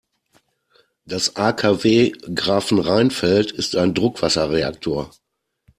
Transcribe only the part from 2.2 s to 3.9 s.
Grafenrheinfeld ist